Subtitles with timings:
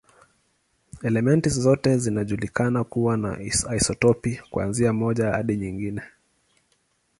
[1.03, 3.39] Elementi zote zinajulikana kuwa na
[3.77, 6.01] isotopi, kuanzia moja hadi nyingi.